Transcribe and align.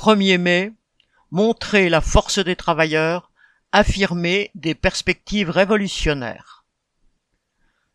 1er 0.00 0.38
mai, 0.38 0.72
montrer 1.30 1.90
la 1.90 2.00
force 2.00 2.38
des 2.38 2.56
travailleurs, 2.56 3.30
affirmer 3.70 4.50
des 4.54 4.74
perspectives 4.74 5.50
révolutionnaires. 5.50 6.64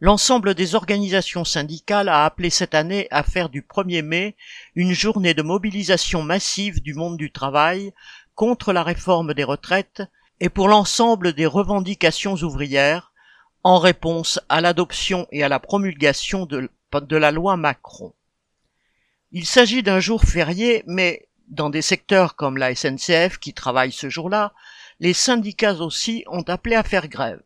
L'ensemble 0.00 0.54
des 0.54 0.74
organisations 0.74 1.44
syndicales 1.44 2.08
a 2.08 2.24
appelé 2.24 2.48
cette 2.48 2.74
année 2.74 3.06
à 3.10 3.22
faire 3.22 3.50
du 3.50 3.60
1er 3.60 4.00
mai 4.00 4.34
une 4.74 4.94
journée 4.94 5.34
de 5.34 5.42
mobilisation 5.42 6.22
massive 6.22 6.80
du 6.80 6.94
monde 6.94 7.18
du 7.18 7.30
travail 7.30 7.92
contre 8.34 8.72
la 8.72 8.82
réforme 8.82 9.34
des 9.34 9.44
retraites 9.44 10.02
et 10.40 10.48
pour 10.48 10.68
l'ensemble 10.68 11.34
des 11.34 11.44
revendications 11.44 12.36
ouvrières 12.36 13.12
en 13.62 13.78
réponse 13.78 14.40
à 14.48 14.62
l'adoption 14.62 15.26
et 15.32 15.44
à 15.44 15.50
la 15.50 15.60
promulgation 15.60 16.46
de, 16.46 16.70
de 16.94 17.16
la 17.18 17.30
loi 17.30 17.58
Macron. 17.58 18.14
Il 19.32 19.44
s'agit 19.44 19.82
d'un 19.82 20.00
jour 20.00 20.24
férié, 20.24 20.82
mais 20.86 21.28
dans 21.50 21.68
des 21.68 21.82
secteurs 21.82 22.36
comme 22.36 22.56
la 22.56 22.74
SNCF 22.74 23.38
qui 23.38 23.52
travaille 23.52 23.92
ce 23.92 24.08
jour-là, 24.08 24.52
les 25.00 25.12
syndicats 25.12 25.74
aussi 25.74 26.24
ont 26.28 26.42
appelé 26.42 26.76
à 26.76 26.84
faire 26.84 27.08
grève. 27.08 27.42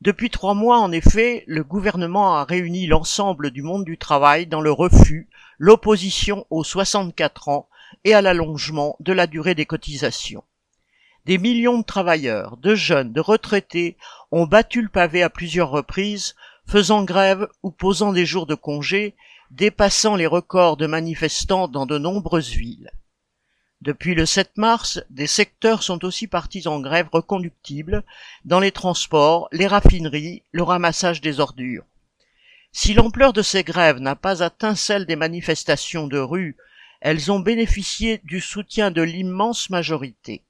Depuis 0.00 0.30
trois 0.30 0.54
mois, 0.54 0.78
en 0.78 0.90
effet, 0.90 1.44
le 1.46 1.62
gouvernement 1.62 2.36
a 2.36 2.44
réuni 2.44 2.86
l'ensemble 2.86 3.50
du 3.50 3.62
monde 3.62 3.84
du 3.84 3.98
travail 3.98 4.46
dans 4.46 4.62
le 4.62 4.72
refus, 4.72 5.28
l'opposition 5.58 6.46
aux 6.50 6.64
64 6.64 7.48
ans 7.48 7.68
et 8.04 8.14
à 8.14 8.22
l'allongement 8.22 8.96
de 9.00 9.12
la 9.12 9.26
durée 9.26 9.54
des 9.54 9.66
cotisations. 9.66 10.42
Des 11.26 11.38
millions 11.38 11.78
de 11.78 11.84
travailleurs, 11.84 12.56
de 12.56 12.74
jeunes, 12.74 13.12
de 13.12 13.20
retraités 13.20 13.96
ont 14.32 14.46
battu 14.46 14.82
le 14.82 14.88
pavé 14.88 15.22
à 15.22 15.30
plusieurs 15.30 15.70
reprises, 15.70 16.34
faisant 16.66 17.04
grève 17.04 17.46
ou 17.62 17.70
posant 17.70 18.12
des 18.12 18.26
jours 18.26 18.46
de 18.46 18.56
congé, 18.56 19.14
dépassant 19.50 20.16
les 20.16 20.26
records 20.26 20.78
de 20.78 20.86
manifestants 20.86 21.68
dans 21.68 21.86
de 21.86 21.98
nombreuses 21.98 22.50
villes. 22.50 22.90
Depuis 23.82 24.14
le 24.14 24.26
7 24.26 24.58
mars, 24.58 25.02
des 25.10 25.26
secteurs 25.26 25.82
sont 25.82 26.04
aussi 26.04 26.28
partis 26.28 26.68
en 26.68 26.78
grève 26.78 27.08
reconductible 27.10 28.04
dans 28.44 28.60
les 28.60 28.70
transports, 28.70 29.48
les 29.50 29.66
raffineries, 29.66 30.44
le 30.52 30.62
ramassage 30.62 31.20
des 31.20 31.40
ordures. 31.40 31.82
Si 32.70 32.94
l'ampleur 32.94 33.32
de 33.32 33.42
ces 33.42 33.64
grèves 33.64 33.98
n'a 33.98 34.14
pas 34.14 34.44
atteint 34.44 34.76
celle 34.76 35.04
des 35.04 35.16
manifestations 35.16 36.06
de 36.06 36.20
rue, 36.20 36.56
elles 37.00 37.32
ont 37.32 37.40
bénéficié 37.40 38.20
du 38.22 38.40
soutien 38.40 38.92
de 38.92 39.02
l'immense 39.02 39.68
majorité. 39.68 40.44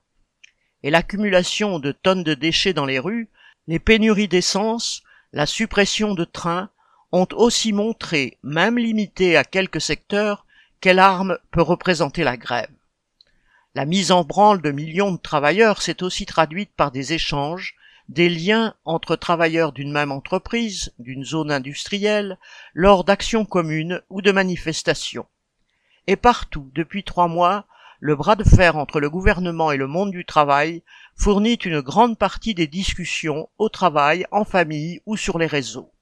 Et 0.82 0.90
l'accumulation 0.90 1.78
de 1.78 1.92
tonnes 1.92 2.24
de 2.24 2.34
déchets 2.34 2.74
dans 2.74 2.84
les 2.84 2.98
rues, 2.98 3.30
les 3.66 3.78
pénuries 3.78 4.28
d'essence, 4.28 5.02
la 5.32 5.46
suppression 5.46 6.12
de 6.12 6.24
trains 6.24 6.68
ont 7.12 7.28
aussi 7.32 7.72
montré, 7.72 8.36
même 8.42 8.76
limitée 8.76 9.38
à 9.38 9.44
quelques 9.44 9.80
secteurs, 9.80 10.44
quelle 10.82 10.98
arme 10.98 11.38
peut 11.50 11.62
représenter 11.62 12.24
la 12.24 12.36
grève. 12.36 12.68
La 13.74 13.86
mise 13.86 14.12
en 14.12 14.22
branle 14.22 14.60
de 14.60 14.70
millions 14.70 15.12
de 15.12 15.16
travailleurs 15.16 15.80
s'est 15.80 16.02
aussi 16.02 16.26
traduite 16.26 16.70
par 16.76 16.90
des 16.90 17.14
échanges, 17.14 17.74
des 18.10 18.28
liens 18.28 18.74
entre 18.84 19.16
travailleurs 19.16 19.72
d'une 19.72 19.92
même 19.92 20.12
entreprise, 20.12 20.92
d'une 20.98 21.24
zone 21.24 21.50
industrielle, 21.50 22.38
lors 22.74 23.02
d'actions 23.02 23.46
communes 23.46 24.02
ou 24.10 24.20
de 24.20 24.30
manifestations. 24.30 25.26
Et 26.06 26.16
partout, 26.16 26.70
depuis 26.74 27.02
trois 27.02 27.28
mois, 27.28 27.64
le 27.98 28.14
bras 28.14 28.36
de 28.36 28.44
fer 28.44 28.76
entre 28.76 29.00
le 29.00 29.08
gouvernement 29.08 29.72
et 29.72 29.78
le 29.78 29.86
monde 29.86 30.10
du 30.10 30.26
travail 30.26 30.82
fournit 31.16 31.54
une 31.54 31.80
grande 31.80 32.18
partie 32.18 32.54
des 32.54 32.66
discussions 32.66 33.48
au 33.56 33.70
travail, 33.70 34.26
en 34.32 34.44
famille 34.44 35.00
ou 35.06 35.16
sur 35.16 35.38
les 35.38 35.46
réseaux. 35.46 35.92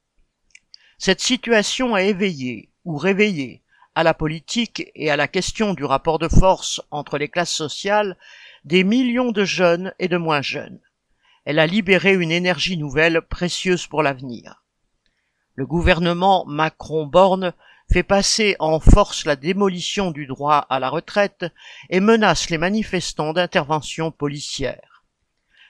Cette 0.99 1.21
situation 1.21 1.95
a 1.95 2.03
éveillé 2.03 2.71
ou 2.85 2.97
réveillé 2.97 3.60
à 3.95 4.03
la 4.03 4.15
politique 4.15 4.91
et 4.95 5.11
à 5.11 5.17
la 5.17 5.29
question 5.29 5.75
du 5.75 5.85
rapport 5.85 6.19
de 6.19 6.29
force 6.29 6.81
entre 6.91 7.19
les 7.19 7.29
classes 7.29 7.53
sociales 7.53 8.17
des 8.65 8.85
millions 8.85 9.33
de 9.33 9.45
jeunes 9.45 9.93
et 9.99 10.09
de 10.09 10.17
moins 10.17 10.43
jeunes. 10.43 10.81
Elle 11.45 11.59
a 11.59 11.67
libéré 11.67 12.15
une 12.15 12.31
énergie 12.31 12.77
nouvelle 12.77 13.23
précieuse 13.23 13.87
pour 13.87 14.03
l'avenir. 14.03 14.63
Le 15.55 15.67
gouvernement 15.67 16.45
Macron-Borne 16.47 17.53
fait 17.93 18.03
passer 18.03 18.57
en 18.61 18.79
force 18.79 19.25
la 19.25 19.37
démolition 19.37 20.11
du 20.11 20.27
droit 20.27 20.59
à 20.71 20.79
la 20.79 20.89
retraite 20.89 21.47
et 21.89 22.01
menace 22.01 22.51
les 22.51 22.59
manifestants 22.59 23.33
d'intervention 23.33 24.13
policière. 24.13 25.05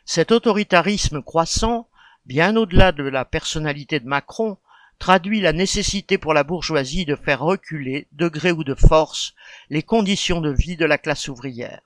Cet 0.05 0.33
autoritarisme 0.33 1.23
croissant, 1.23 1.89
bien 2.27 2.57
au-delà 2.57 2.93
de 2.93 3.05
la 3.05 3.25
personnalité 3.25 4.01
de 4.01 4.07
Macron, 4.07 4.59
traduit 5.01 5.41
la 5.41 5.55
nécessité 5.55 6.19
pour 6.19 6.35
la 6.35 6.45
bourgeoisie 6.45 7.07
de 7.07 7.17
faire 7.17 7.41
reculer, 7.41 8.07
de 8.13 8.29
gré 8.29 8.53
ou 8.53 8.63
de 8.63 8.75
force, 8.75 9.35
les 9.71 9.83
conditions 9.83 10.43
de 10.43 10.51
vie 10.51 10.77
de 10.77 10.85
la 10.85 10.99
classe 10.99 11.27
ouvrière. 11.27 11.81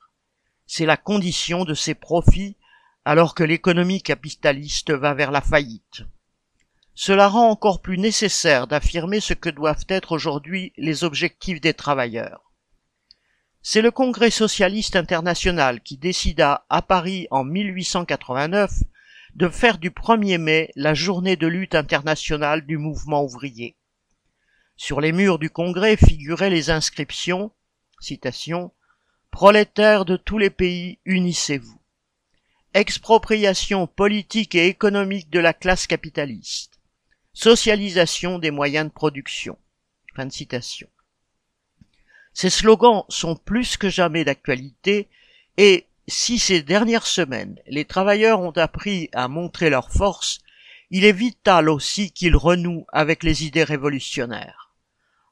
C'est 0.66 0.84
la 0.84 0.96
condition 0.96 1.64
de 1.64 1.74
ses 1.74 1.94
profits 1.94 2.56
alors 3.04 3.34
que 3.34 3.44
l'économie 3.44 4.02
capitaliste 4.02 4.90
va 4.90 5.14
vers 5.14 5.30
la 5.30 5.40
faillite. 5.40 6.02
Cela 6.94 7.28
rend 7.28 7.48
encore 7.50 7.82
plus 7.82 7.98
nécessaire 7.98 8.66
d'affirmer 8.66 9.20
ce 9.20 9.34
que 9.34 9.50
doivent 9.50 9.86
être 9.88 10.12
aujourd'hui 10.12 10.72
les 10.76 11.04
objectifs 11.04 11.60
des 11.60 11.74
travailleurs. 11.74 12.52
C'est 13.62 13.82
le 13.82 13.92
Congrès 13.92 14.30
socialiste 14.30 14.96
international 14.96 15.80
qui 15.82 15.98
décida 15.98 16.66
à 16.68 16.82
Paris 16.82 17.28
en 17.30 17.44
1889 17.44 18.72
de 19.34 19.48
faire 19.48 19.78
du 19.78 19.90
1er 19.90 20.38
mai 20.38 20.70
la 20.76 20.94
journée 20.94 21.36
de 21.36 21.46
lutte 21.46 21.74
internationale 21.74 22.64
du 22.64 22.78
mouvement 22.78 23.24
ouvrier. 23.24 23.76
Sur 24.76 25.00
les 25.00 25.12
murs 25.12 25.38
du 25.38 25.50
Congrès 25.50 25.96
figuraient 25.96 26.50
les 26.50 26.70
inscriptions, 26.70 27.52
citation, 28.00 28.72
Prolétaires 29.34 30.04
de 30.04 30.16
tous 30.16 30.38
les 30.38 30.48
pays, 30.48 31.00
unissez-vous. 31.04 31.80
Expropriation 32.72 33.88
politique 33.88 34.54
et 34.54 34.68
économique 34.68 35.28
de 35.28 35.40
la 35.40 35.52
classe 35.52 35.88
capitaliste. 35.88 36.78
Socialisation 37.32 38.38
des 38.38 38.52
moyens 38.52 38.86
de 38.86 38.92
production. 38.92 39.58
Fin 40.14 40.26
de 40.26 40.32
citation. 40.32 40.88
Ces 42.32 42.48
slogans 42.48 43.02
sont 43.08 43.34
plus 43.34 43.76
que 43.76 43.88
jamais 43.88 44.24
d'actualité 44.24 45.08
et 45.56 45.88
si 46.06 46.38
ces 46.38 46.62
dernières 46.62 47.06
semaines 47.06 47.58
les 47.66 47.84
travailleurs 47.84 48.40
ont 48.40 48.52
appris 48.52 49.08
à 49.12 49.28
montrer 49.28 49.70
leur 49.70 49.90
force, 49.90 50.40
il 50.90 51.04
est 51.04 51.12
vital 51.12 51.68
aussi 51.68 52.12
qu'ils 52.12 52.36
renouent 52.36 52.86
avec 52.92 53.22
les 53.22 53.44
idées 53.44 53.64
révolutionnaires. 53.64 54.70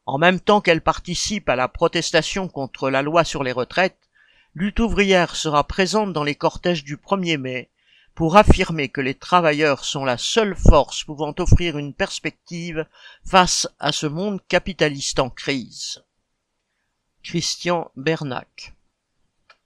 En 0.07 0.19
même 0.19 0.41
temps 0.41 0.61
qu'elles 0.61 0.81
participent 0.81 1.49
à 1.49 1.57
la 1.57 1.69
protestation 1.69 2.49
contre 2.49 2.91
la 2.91 3.03
loi 3.03 3.25
sur 3.25 3.45
les 3.45 3.53
retraites, 3.53 4.09
Lutte 4.55 4.81
ouvrière 4.81 5.37
sera 5.37 5.65
présente 5.65 6.13
dans 6.13 6.25
les 6.25 6.35
cortèges 6.35 6.85
du 6.85 6.97
1er 6.97 7.39
mai 7.39 7.71
pour 8.15 8.37
affirmer 8.37 8.89
que 8.89 9.01
les 9.01 9.15
travailleurs 9.15 9.85
sont 9.85 10.05
la 10.05 10.19
seule 10.19 10.57
force 10.57 11.05
pouvant 11.05 11.35
offrir 11.39 11.79
une 11.79 11.95
perspective 11.95 12.87
face 13.25 13.69
à 13.79 13.93
ce 13.93 14.07
monde 14.07 14.41
capitaliste 14.49 15.19
en 15.19 15.31
crise. 15.31 16.03
Christian 17.23 17.91
Bernac 17.97 18.75